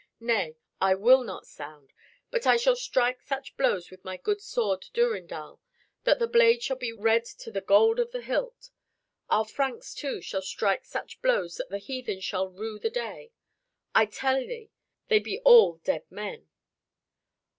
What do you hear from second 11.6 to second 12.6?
the heathen shall